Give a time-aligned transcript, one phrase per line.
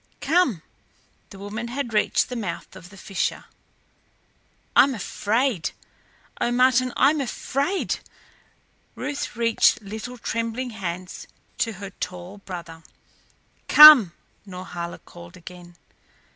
[0.19, 0.63] "Come."
[1.29, 3.45] The woman had reached the mouth of the fissure.
[4.75, 5.73] "I'm afraid!
[6.39, 7.99] Oh, Martin I'm afraid."
[8.95, 11.27] Ruth reached little trembling hands
[11.59, 12.81] to her tall brother.
[13.67, 15.75] "Come!" Norhala called again.